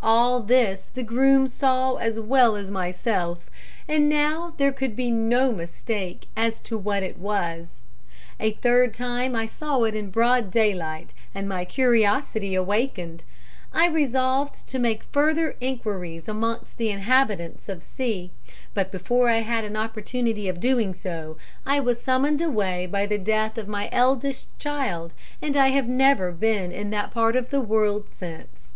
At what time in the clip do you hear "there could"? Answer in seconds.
4.56-4.94